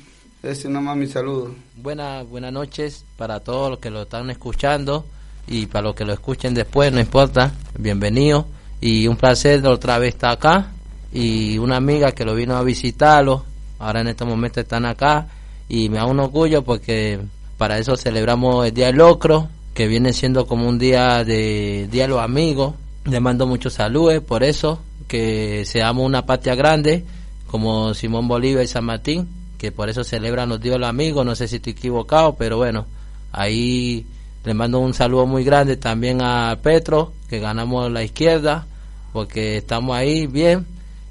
[0.44, 1.56] Ese nomás mi saludo.
[1.78, 5.06] Buenas, buenas noches para todos los que lo están escuchando
[5.48, 8.48] y para los que lo escuchen después, no importa, bienvenido
[8.82, 10.72] y un placer de otra vez estar acá
[11.14, 13.46] y una amiga que lo vino a visitarlo,
[13.80, 15.28] ahora en este momento están acá
[15.70, 17.20] y me da un orgullo porque
[17.58, 22.04] para eso celebramos el Día del Locro, que viene siendo como un día de Día
[22.04, 22.74] de los Amigos.
[23.06, 27.06] Le mando muchos saludos por eso, que seamos una patria grande
[27.52, 29.28] como Simón Bolívar y San Martín,
[29.58, 32.88] que por eso celebran los de los Amigos, no sé si estoy equivocado, pero bueno,
[33.34, 34.06] ahí
[34.46, 38.66] le mando un saludo muy grande también a Petro, que ganamos la izquierda,
[39.12, 40.66] porque estamos ahí bien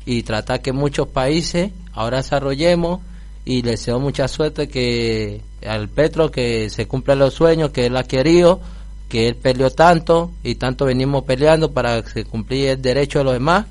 [0.07, 3.01] y tratar que muchos países ahora desarrollemos
[3.45, 7.97] y le deseo mucha suerte que al Petro que se cumplan los sueños que él
[7.97, 8.61] ha querido,
[9.09, 13.25] que él peleó tanto y tanto venimos peleando para que se cumplir el derecho de
[13.25, 13.67] los demás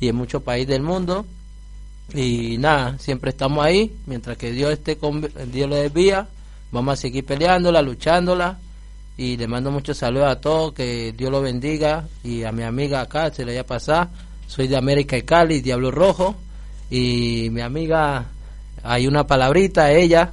[0.00, 1.24] y en muchos países del mundo.
[2.14, 6.26] Y nada, siempre estamos ahí, mientras que Dios esté con Dios lo desvía,
[6.72, 8.58] vamos a seguir peleándola, luchándola
[9.16, 13.02] y le mando muchos saludos a todos, que Dios lo bendiga y a mi amiga
[13.02, 14.08] acá, se le haya pasado,
[14.46, 16.36] soy de América y Cali, Diablo Rojo,
[16.90, 18.26] y mi amiga
[18.82, 20.32] hay una palabrita ella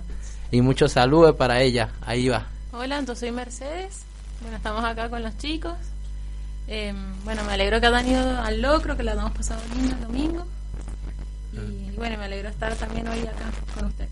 [0.51, 1.89] y muchos saludos para ella.
[2.01, 2.47] Ahí va.
[2.71, 4.03] Hola, entonces soy Mercedes.
[4.41, 5.73] Bueno, estamos acá con los chicos.
[6.67, 10.01] Eh, bueno, me alegro que han ido al locro, que la hemos pasado lindo el
[10.01, 10.45] domingo.
[11.95, 14.09] Bueno, me alegro estar también hoy acá con ustedes.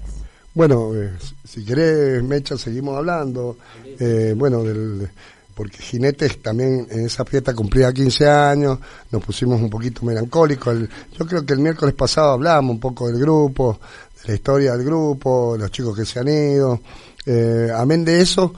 [0.54, 1.12] Bueno, eh,
[1.44, 3.58] si querés, Mecha, seguimos hablando.
[4.00, 5.10] Eh, bueno, del,
[5.54, 8.80] porque Jinetes también en esa fiesta cumplía 15 años,
[9.12, 10.74] nos pusimos un poquito melancólicos.
[10.76, 13.80] El- yo creo que el miércoles pasado hablamos un poco del grupo,
[14.22, 16.80] de la historia del grupo, los chicos que se han ido.
[17.26, 18.54] Eh, amén de eso,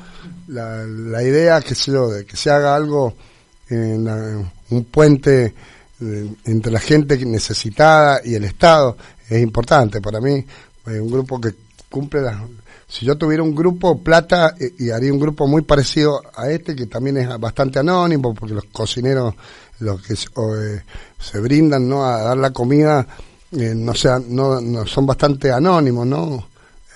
[0.50, 3.14] la, la idea, que yo, de que se haga algo,
[3.70, 5.54] en la- un puente
[6.00, 8.98] eh, entre la gente necesitada y el Estado
[9.30, 10.46] es importante para mí.
[10.86, 11.56] Eh, un grupo que
[11.90, 12.38] cumple las...
[12.88, 16.76] Si yo tuviera un grupo plata eh, y haría un grupo muy parecido a este,
[16.76, 19.34] que también es bastante anónimo, porque los cocineros,
[19.80, 22.06] los que se, brindan ¿no?
[22.06, 23.06] a dar la comida,
[23.52, 26.48] no, sea, no, son bastante anónimos, ¿no?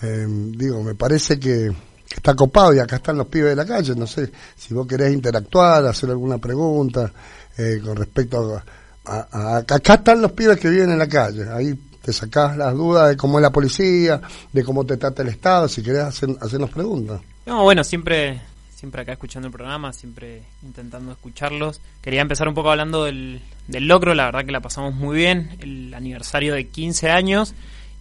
[0.02, 1.72] Digo, me parece que,
[2.12, 3.96] que está copado y acá están los pibes de la calle.
[3.96, 7.10] No sé si vos querés interactuar, hacer alguna pregunta
[7.58, 8.64] eh, con respecto a,
[9.06, 11.46] a- Acá están los pibes que viven en la calle.
[11.52, 14.22] Ahí te sacás las dudas de cómo es la policía,
[14.52, 17.22] de cómo te trata el Estado, si querés hacer, hacernos preguntas.
[17.46, 18.42] No, bueno, siempre,
[18.76, 21.80] siempre acá escuchando el programa, siempre intentando escucharlos.
[22.02, 25.58] Quería empezar un poco hablando del, del locro, la verdad que la pasamos muy bien,
[25.60, 27.54] el aniversario de 15 años.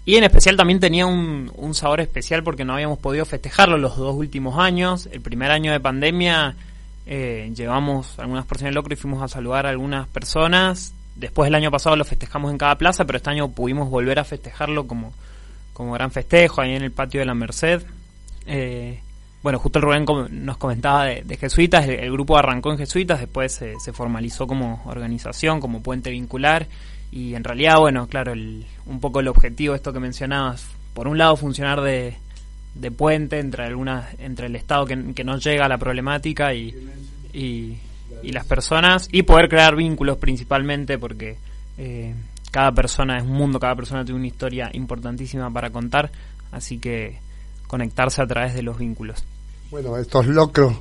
[0.06, 3.98] Y en especial también tenía un, un sabor especial porque no habíamos podido festejarlo los
[3.98, 5.08] dos últimos años.
[5.12, 6.56] El primer año de pandemia
[7.06, 10.94] eh, llevamos algunas personas del locro y fuimos a saludar a algunas personas.
[11.16, 14.24] Después el año pasado lo festejamos en cada plaza, pero este año pudimos volver a
[14.24, 15.12] festejarlo como,
[15.72, 17.82] como gran festejo ahí en el patio de la Merced.
[18.46, 19.00] Eh,
[19.42, 20.04] bueno, justo el Rubén
[20.44, 24.46] nos comentaba de, de Jesuitas, el, el grupo arrancó en Jesuitas, después se, se formalizó
[24.46, 26.66] como organización, como puente vincular,
[27.10, 31.16] y en realidad, bueno, claro, el, un poco el objetivo, esto que mencionabas, por un
[31.16, 32.16] lado funcionar de,
[32.74, 36.74] de puente entre algunas, entre el Estado que, no llega a la problemática y,
[37.32, 37.78] y,
[38.22, 41.36] y las personas, y poder crear vínculos principalmente, porque
[41.78, 42.14] eh,
[42.50, 46.10] cada persona es un mundo, cada persona tiene una historia importantísima para contar,
[46.52, 47.18] así que
[47.66, 49.24] conectarse a través de los vínculos.
[49.70, 50.74] Bueno, estos locros,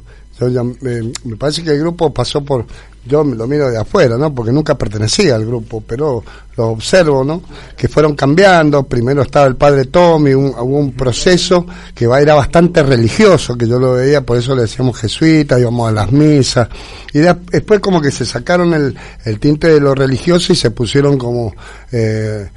[0.47, 2.65] yo me, parece que el grupo pasó por,
[3.05, 4.33] yo lo miro de afuera, ¿no?
[4.33, 6.23] Porque nunca pertenecía al grupo, pero
[6.55, 7.41] lo observo, ¿no?
[7.75, 12.83] Que fueron cambiando, primero estaba el padre Tommy, un, hubo un proceso que era bastante
[12.83, 16.69] religioso, que yo lo veía, por eso le decíamos jesuita, íbamos a las misas,
[17.13, 20.71] y de- después como que se sacaron el, el tinte de lo religioso y se
[20.71, 21.53] pusieron como,
[21.91, 22.49] eh,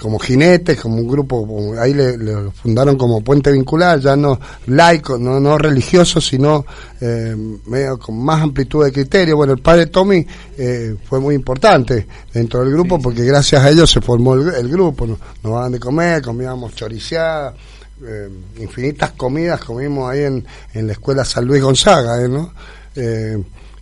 [0.00, 5.16] como jinetes, como un grupo, ahí le, le fundaron como puente vincular, ya no laico,
[5.16, 6.66] no, no religioso, sino
[7.00, 7.34] eh,
[7.66, 9.36] medio con más amplitud de criterio.
[9.36, 10.26] Bueno, el padre Tommy
[10.58, 14.68] eh, fue muy importante dentro del grupo porque gracias a ellos se formó el, el
[14.68, 17.54] grupo, nos, nos daban de comer, comíamos choriceada,
[18.04, 18.28] eh,
[18.58, 22.52] infinitas comidas comimos ahí en, en la escuela San Luis Gonzaga, ¿eh, ¿no?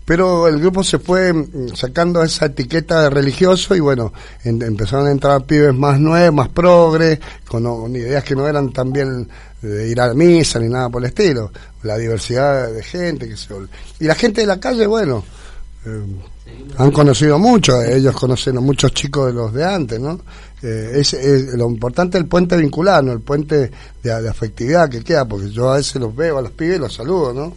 [0.05, 4.13] Pero el grupo se fue mm, sacando esa etiqueta de religioso y bueno,
[4.45, 8.93] en- empezaron a entrar pibes más nuevos, más progres, con, ideas que no eran tan
[8.93, 9.27] bien
[9.63, 11.51] de ir a la misa ni nada por el estilo.
[11.85, 13.55] La diversidad de gente, que se,
[14.01, 15.25] y la gente de la calle, bueno,
[15.87, 16.03] eh,
[16.77, 20.21] han conocido mucho, ellos conocen a muchos chicos de los de antes, ¿no?
[20.63, 21.15] Eh, es-
[21.57, 23.13] lo importante es el puente vincular, ¿no?
[23.13, 23.71] El puente
[24.03, 26.81] de, de afectividad que queda, porque yo a veces los veo a los pibes y
[26.81, 27.55] los saludo, ¿no?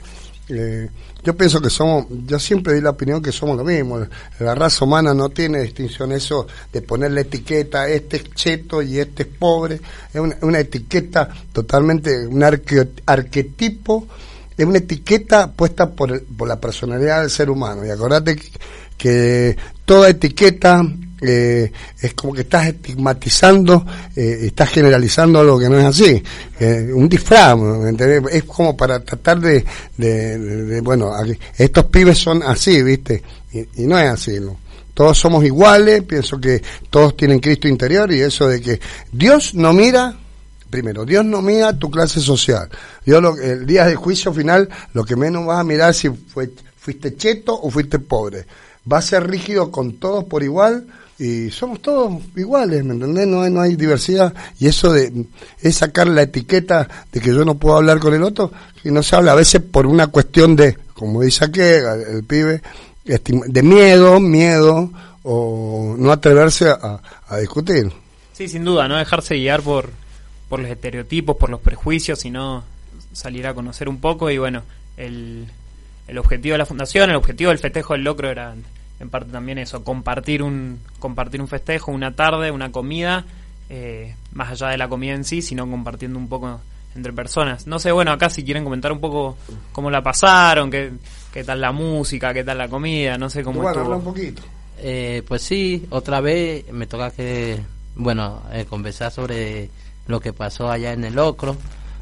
[0.49, 0.89] Eh,
[1.27, 3.99] yo pienso que somos, yo siempre di la opinión que somos lo mismo.
[4.39, 9.23] La raza humana no tiene distinción eso de ponerle etiqueta, este es cheto y este
[9.23, 9.81] es pobre.
[10.13, 14.07] Es una, etiqueta totalmente, un arque- arquetipo,
[14.57, 17.85] es una etiqueta puesta por, por la personalidad del ser humano.
[17.85, 18.39] Y acordate
[18.97, 20.81] que toda etiqueta
[21.21, 26.21] eh, es como que estás estigmatizando, eh, estás generalizando algo que no es así.
[26.59, 27.57] Eh, un disfraz.
[28.31, 29.63] Es como para tratar de,
[29.97, 31.11] de, de- de, bueno,
[31.57, 33.21] estos pibes son así, ¿viste?
[33.53, 34.57] Y, y no es así, ¿no?
[34.93, 38.79] Todos somos iguales, pienso que todos tienen Cristo interior y eso de que
[39.11, 40.17] Dios no mira
[40.69, 42.67] Primero, Dios no mira tu clase social.
[43.05, 46.49] Dios lo- el día del juicio final, lo que menos vas a mirar si fue,
[46.77, 48.45] fuiste cheto o fuiste pobre.
[48.91, 50.85] Va a ser rígido con todos por igual
[51.19, 53.27] y somos todos iguales, ¿me entendés?
[53.27, 54.33] No hay, no hay diversidad.
[54.59, 55.25] Y eso de
[55.61, 58.51] es sacar la etiqueta de que yo no puedo hablar con el otro,
[58.83, 62.61] y no se habla a veces por una cuestión de, como dice aquí el, pibe,
[63.03, 64.91] de miedo, miedo
[65.23, 67.91] o no atreverse a, a discutir.
[68.33, 69.89] Sí, sin duda, no dejarse guiar por,
[70.47, 72.63] por los estereotipos, por los prejuicios, sino
[73.11, 74.61] salir a conocer un poco y bueno,
[74.95, 75.47] el,
[76.07, 78.55] el objetivo de la fundación, el objetivo del festejo del locro era
[78.99, 83.25] en parte también eso, compartir un, compartir un festejo, una tarde, una comida
[83.69, 86.59] eh, más allá de la comida en sí, sino compartiendo un poco
[86.95, 87.67] entre personas.
[87.67, 89.37] No sé, bueno, acá si quieren comentar un poco
[89.71, 90.91] cómo la pasaron, qué,
[91.31, 93.97] qué tal la música, qué tal la comida, no sé cómo Bueno, estuvo.
[93.97, 94.41] un poquito.
[94.79, 97.59] Eh, pues sí, otra vez me toca que,
[97.95, 99.69] bueno, eh, conversar sobre
[100.07, 101.55] lo que pasó allá en el Locro.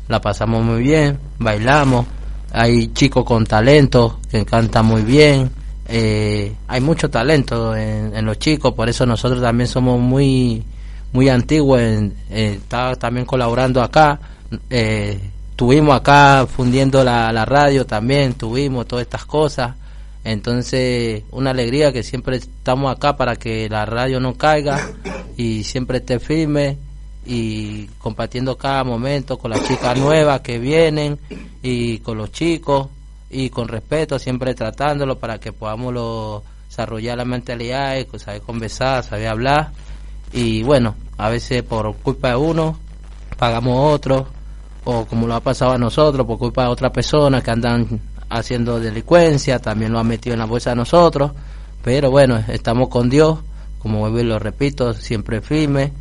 [0.08, 2.06] La pasamos muy bien, bailamos.
[2.52, 5.50] Hay chicos con talento que cantan muy bien.
[5.88, 10.64] Eh, hay mucho talento en, los chicos, por eso nosotros también somos muy,
[11.14, 11.80] muy antiguos.
[11.80, 14.20] En, eh, está también colaborando acá.
[14.70, 15.20] Eh,
[15.56, 19.76] tuvimos acá fundiendo la, la radio también, tuvimos todas estas cosas.
[20.24, 24.80] Entonces, una alegría que siempre estamos acá para que la radio no caiga
[25.38, 26.80] y siempre esté firme
[27.28, 31.20] y compartiendo cada momento con las chicas nuevas que vienen
[31.62, 32.88] y con los chicos
[33.30, 39.04] y con respeto, siempre tratándolo para que podamos lo- desarrollar la mentalidad, y saber conversar,
[39.04, 39.72] saber hablar.
[40.34, 42.78] Y bueno, a veces por culpa de uno
[43.38, 44.28] pagamos otro
[44.84, 48.00] o como lo ha pasado a nosotros por culpa de otras personas que andan
[48.30, 51.32] haciendo delincuencia, también lo han metido en la bolsa a nosotros,
[51.84, 53.40] pero bueno, estamos con Dios,
[53.80, 55.94] como vuelvo y lo repito, siempre firme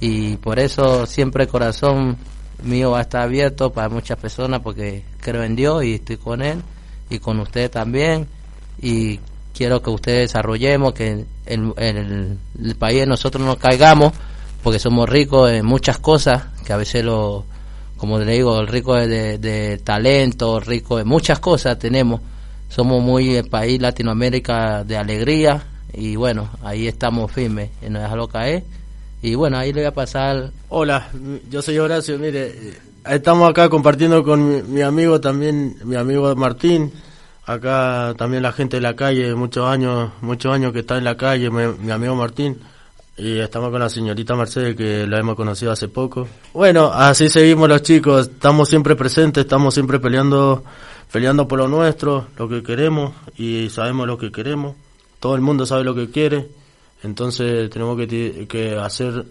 [0.00, 2.16] y por eso siempre corazón
[2.62, 6.42] mío va a estar abierto para muchas personas porque creo en Dios y estoy con
[6.42, 6.62] Él
[7.10, 8.26] y con ustedes también
[8.80, 9.20] y
[9.54, 14.12] quiero que ustedes desarrollemos, que el, el, país nosotros no caigamos
[14.62, 17.44] porque somos ricos en muchas cosas que a veces lo
[17.96, 22.20] como le digo, rico de- de talento, rico de muchas cosas tenemos.
[22.68, 28.28] Somos muy el país Latinoamérica de alegría y bueno, ahí estamos firmes y no dejarlo
[28.28, 28.62] caer.
[29.20, 30.52] Y bueno, ahí le voy a pasar.
[30.68, 31.08] Hola,
[31.50, 36.34] yo soy Horacio, mire, eh, estamos acá compartiendo con mi, mi amigo también, mi amigo
[36.36, 36.92] Martín,
[37.44, 41.16] acá también la gente de la calle, muchos años, muchos años que está en la
[41.16, 42.58] calle, mi, mi amigo Martín,
[43.16, 46.28] y estamos con la señorita Mercedes que la hemos conocido hace poco.
[46.54, 50.62] Bueno, así seguimos los chicos, estamos siempre presentes, estamos siempre peleando,
[51.10, 54.76] peleando por lo nuestro, lo que queremos, y sabemos lo que queremos,
[55.18, 56.46] todo el mundo sabe lo que quiere,
[57.02, 59.24] entonces tenemos que, que hacer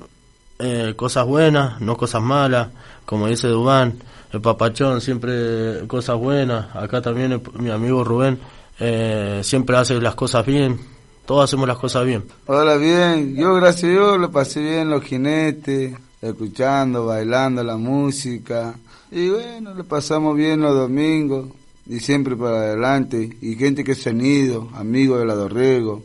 [0.59, 2.69] eh, cosas buenas, no cosas malas,
[3.05, 3.99] como dice Dubán,
[4.31, 8.39] el papachón siempre cosas buenas, acá también mi amigo Rubén
[8.79, 10.79] eh, siempre hace las cosas bien,
[11.27, 12.23] todos hacemos las cosas bien.
[12.45, 13.35] Hola, bien.
[13.35, 18.75] Yo, gracias a Dios, lo pasé bien los jinetes, escuchando, bailando la música.
[19.11, 21.49] Y bueno, le pasamos bien los domingos
[21.85, 23.37] y siempre para adelante.
[23.41, 26.03] Y gente que se han ido, amigos de la Dorrego,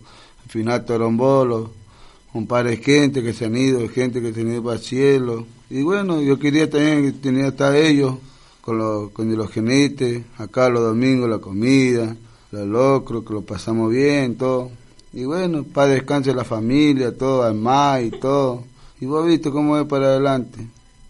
[2.35, 4.83] un par de gente que se han ido, gente que se han ido para el
[4.83, 5.47] cielo.
[5.71, 8.15] Y bueno, yo quería también tenía estar ellos
[8.61, 12.17] con los, con los jinetes, acá los domingos la comida,
[12.51, 14.71] los locros, que lo pasamos bien, todo.
[15.13, 18.65] Y bueno, para descanse la familia, todo, además y todo.
[19.01, 20.67] Y vos viste cómo es para adelante.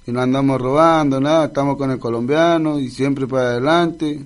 [0.07, 4.21] Y no andamos robando, nada, estamos con el colombiano y siempre para adelante.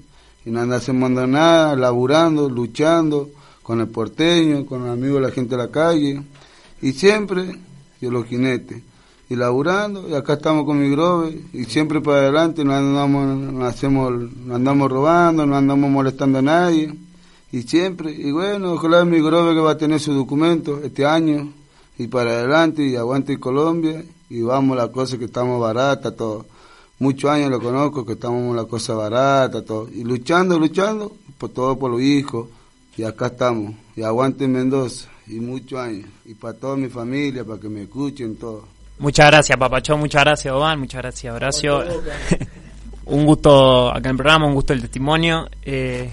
[0.47, 3.29] Y no andamos nada, laburando, luchando
[3.67, 6.23] con el porteño, con los amigos de la gente de la calle.
[6.81, 7.59] Y siempre,
[8.01, 8.81] yo los jinetes.
[9.29, 13.65] Y laburando, y acá estamos con mi grove, y siempre para adelante, no andamos, no
[13.65, 16.95] hacemos, no andamos robando, no andamos molestando a nadie
[17.53, 21.53] y siempre, y bueno, ojalá mi grove que va a tener su documento este año,
[21.97, 26.45] y para adelante, y aguante Colombia, y vamos la cosa que estamos barata, todo.
[26.99, 29.89] Muchos años lo conozco, que estamos la cosa barata, todo.
[29.89, 32.49] Y luchando, luchando, por todo por los hijos,
[32.97, 37.61] y acá estamos, y aguante Mendoza, y muchos años, y para toda mi familia, para
[37.61, 38.67] que me escuchen todo.
[38.99, 41.85] Muchas gracias, Papachón, muchas gracias, Oban, muchas gracias, Horacio.
[43.07, 45.49] un gusto acá en el programa, un gusto el testimonio.
[45.63, 46.11] Eh,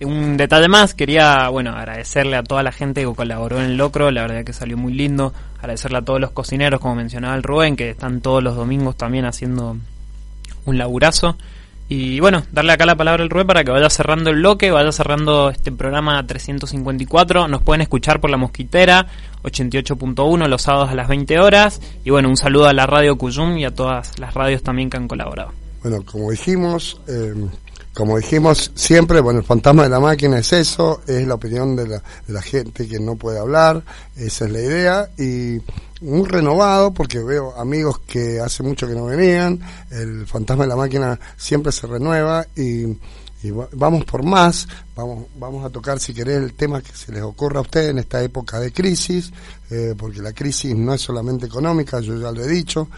[0.00, 4.10] un detalle más, quería, bueno, agradecerle a toda la gente que colaboró en el locro,
[4.10, 5.32] la verdad que salió muy lindo.
[5.58, 9.24] Agradecerle a todos los cocineros, como mencionaba el Rubén, que están todos los domingos también
[9.24, 9.76] haciendo
[10.64, 11.36] un laburazo.
[11.88, 14.90] Y bueno, darle acá la palabra al Rubén para que vaya cerrando el bloque, vaya
[14.90, 17.46] cerrando este programa 354.
[17.46, 19.06] Nos pueden escuchar por la mosquitera
[19.42, 21.80] 88.1 los sábados a las 20 horas.
[22.02, 24.96] Y bueno, un saludo a la radio Cuyum y a todas las radios también que
[24.96, 25.52] han colaborado.
[25.82, 27.34] Bueno, como dijimos, eh,
[27.92, 31.86] como dijimos siempre, bueno, el fantasma de la máquina es eso, es la opinión de
[31.86, 33.82] la, de la gente que no puede hablar,
[34.16, 35.60] esa es la idea, y
[36.04, 40.76] muy renovado porque veo amigos que hace mucho que no venían, el fantasma de la
[40.76, 42.84] máquina siempre se renueva y,
[43.42, 47.10] y va- vamos por más, vamos, vamos a tocar si querés el tema que se
[47.12, 49.32] les ocurra a ustedes en esta época de crisis,
[49.70, 52.88] eh, porque la crisis no es solamente económica, yo ya lo he dicho,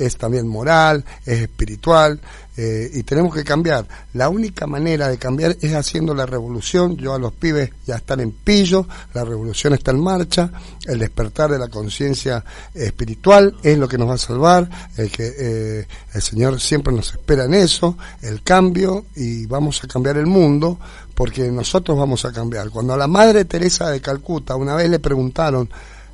[0.00, 2.20] es también moral, es espiritual,
[2.56, 3.86] eh, y tenemos que cambiar.
[4.14, 6.96] La única manera de cambiar es haciendo la revolución.
[6.96, 10.50] Yo a los pibes ya están en pillo, la revolución está en marcha,
[10.86, 12.44] el despertar de la conciencia
[12.74, 17.12] espiritual es lo que nos va a salvar, el que eh, el Señor siempre nos
[17.12, 20.78] espera en eso, el cambio, y vamos a cambiar el mundo
[21.14, 22.70] porque nosotros vamos a cambiar.
[22.70, 25.68] Cuando a la Madre Teresa de Calcuta una vez le preguntaron,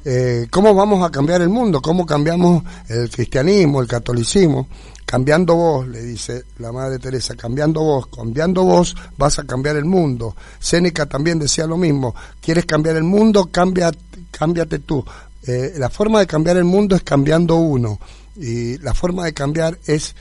[0.08, 1.82] eh, ¿cómo vamos a cambiar el mundo?
[1.82, 4.68] ¿Cómo cambiamos el cristianismo, el catolicismo?
[5.04, 9.84] Cambiando vos, le dice la Madre Teresa, cambiando vos, cambiando vos vas a cambiar el
[9.84, 10.36] mundo.
[10.60, 13.46] Séneca también decía lo mismo, ¿quieres cambiar el mundo?
[13.50, 13.90] Cambia,
[14.30, 15.04] cámbiate tú.
[15.44, 17.98] Eh, la forma de cambiar el mundo es cambiando uno
[18.36, 20.14] y la forma de cambiar es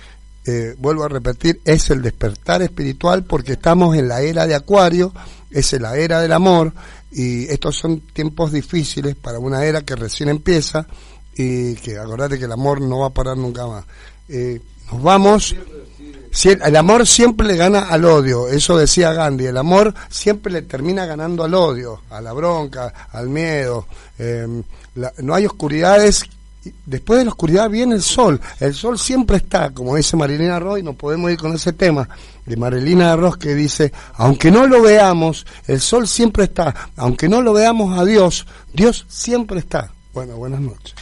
[0.48, 5.14] eh, vuelvo a repetir, es el despertar espiritual porque estamos en la era de Acuario,
[5.52, 6.74] es la era del amor
[7.16, 10.86] y estos son tiempos difíciles para una era que recién empieza
[11.34, 13.86] y que acordate que el amor no va a parar nunca más.
[14.28, 14.60] Eh,
[14.92, 15.56] nos vamos.
[16.44, 21.06] El amor siempre le gana al odio, eso decía Gandhi, el amor siempre le termina
[21.06, 23.88] ganando al odio, a la bronca, al miedo.
[24.20, 24.46] Eh,
[25.20, 26.26] no hay oscuridades
[26.86, 28.40] después de la oscuridad viene el sol.
[28.60, 32.08] El sol siempre está, como dice Marilina Ross, y nos podemos ir con ese tema
[32.46, 36.74] de Marilina Ross que dice, aunque no lo veamos, el sol siempre está.
[36.96, 39.92] Aunque no lo veamos a Dios, Dios siempre está.
[40.14, 40.96] Bueno, buenas noches.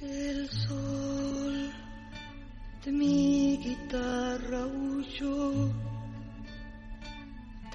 [0.00, 1.72] El sol
[2.84, 5.70] de mi guitarra huyó,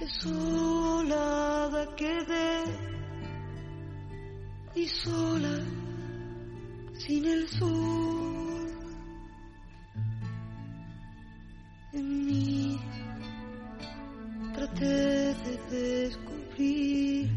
[0.03, 2.63] desolada quedé
[4.75, 5.57] y sola
[6.93, 8.67] sin el sol.
[11.93, 12.79] En mí
[14.53, 17.31] traté de descubrir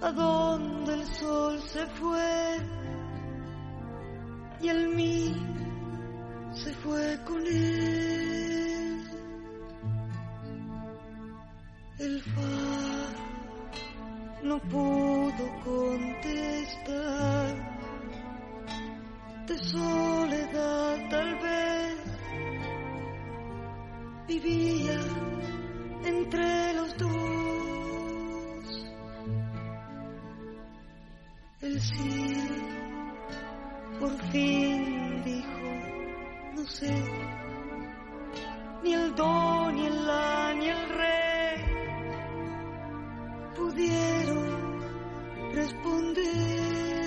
[0.00, 2.58] a dónde el sol se fue
[4.60, 5.34] y el mí
[6.54, 8.81] se fue con él.
[12.02, 13.22] El faro
[14.42, 17.54] no pudo contestar.
[19.46, 21.98] De soledad tal vez
[24.26, 25.00] vivía
[26.04, 27.12] entre los dos.
[31.60, 32.34] El sí
[34.00, 35.68] por fin dijo,
[36.56, 37.04] no sé,
[38.82, 41.21] ni el do, ni el la, ni el re
[43.54, 44.80] pudieron
[45.54, 47.01] responder.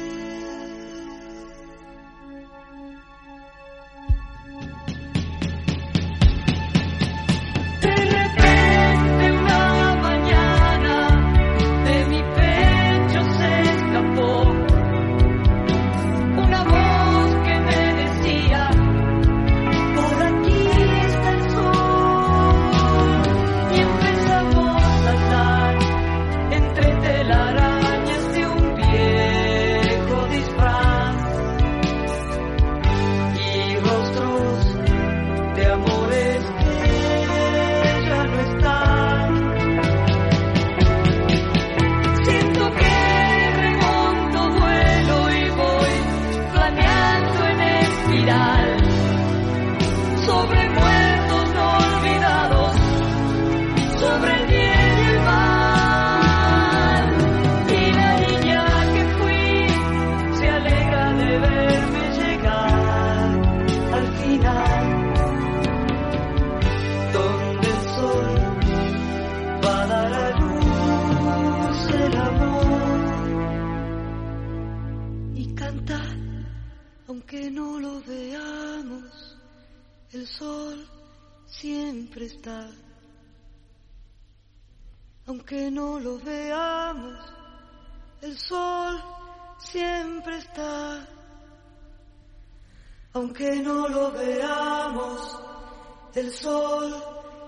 [96.66, 97.03] sol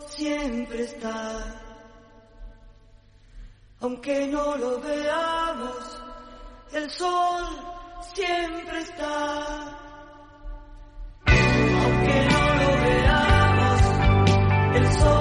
[0.07, 1.15] siempre está.
[3.81, 6.01] Aunque no lo veamos,
[6.73, 7.45] el sol
[8.13, 9.07] siempre está.
[11.83, 13.81] Aunque no lo veamos,
[14.79, 15.16] el sol